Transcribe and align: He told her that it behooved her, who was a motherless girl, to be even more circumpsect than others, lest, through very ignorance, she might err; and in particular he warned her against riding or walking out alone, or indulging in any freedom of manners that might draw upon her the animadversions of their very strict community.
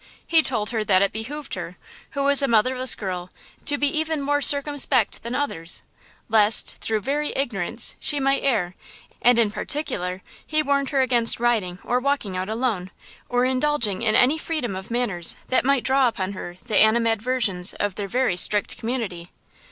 He 0.25 0.41
told 0.41 0.71
her 0.71 0.83
that 0.83 1.03
it 1.03 1.11
behooved 1.11 1.53
her, 1.53 1.77
who 2.13 2.23
was 2.23 2.41
a 2.41 2.47
motherless 2.47 2.95
girl, 2.95 3.29
to 3.65 3.77
be 3.77 3.87
even 3.99 4.19
more 4.19 4.39
circumpsect 4.41 5.21
than 5.21 5.35
others, 5.35 5.83
lest, 6.27 6.77
through 6.77 7.01
very 7.01 7.31
ignorance, 7.35 7.95
she 7.99 8.19
might 8.19 8.41
err; 8.43 8.73
and 9.21 9.37
in 9.37 9.51
particular 9.51 10.23
he 10.43 10.63
warned 10.63 10.89
her 10.89 11.01
against 11.01 11.39
riding 11.39 11.77
or 11.83 11.99
walking 11.99 12.35
out 12.35 12.49
alone, 12.49 12.89
or 13.29 13.45
indulging 13.45 14.01
in 14.01 14.15
any 14.15 14.39
freedom 14.39 14.75
of 14.75 14.89
manners 14.89 15.35
that 15.49 15.63
might 15.63 15.83
draw 15.83 16.07
upon 16.07 16.31
her 16.31 16.57
the 16.65 16.79
animadversions 16.79 17.73
of 17.75 17.93
their 17.93 18.07
very 18.07 18.35
strict 18.35 18.77
community. 18.77 19.29